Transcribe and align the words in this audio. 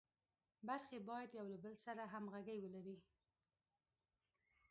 برخې 0.67 0.97
باید 1.09 1.29
یو 1.39 1.45
له 1.53 1.57
بل 1.63 1.73
سره 1.85 2.03
همغږي 2.13 2.57
ولري. 2.59 2.97